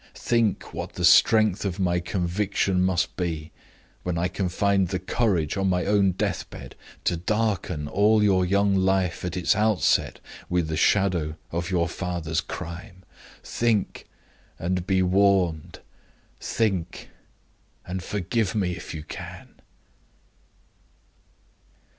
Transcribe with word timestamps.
Think 0.15 0.73
what 0.73 0.93
the 0.93 1.05
strength 1.05 1.63
of 1.63 1.79
my 1.79 1.99
conviction 1.99 2.81
must 2.83 3.15
be, 3.15 3.51
when 4.01 4.17
I 4.17 4.29
can 4.29 4.49
find 4.49 4.87
the 4.87 4.97
courage, 4.97 5.57
on 5.57 5.69
my 5.69 5.83
death 6.17 6.49
bed, 6.49 6.75
to 7.03 7.15
darken 7.15 7.87
all 7.87 8.23
your 8.23 8.43
young 8.43 8.73
life 8.75 9.23
at 9.23 9.37
its 9.37 9.55
outset 9.55 10.19
with 10.49 10.69
the 10.69 10.75
shadow 10.75 11.35
of 11.51 11.69
your 11.69 11.87
father's 11.87 12.41
crime. 12.41 13.03
Think, 13.43 14.07
and 14.57 14.87
be 14.87 15.03
warned. 15.03 15.81
Think, 16.39 17.09
and 17.85 18.01
forgive 18.01 18.55
me 18.55 18.75
if 18.75 18.95
you 18.95 19.03
can." 19.03 19.49